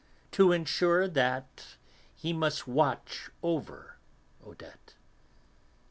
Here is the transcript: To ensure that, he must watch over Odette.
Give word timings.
To 0.31 0.51
ensure 0.51 1.07
that, 1.07 1.77
he 2.15 2.33
must 2.33 2.67
watch 2.67 3.29
over 3.43 3.99
Odette. 4.43 4.95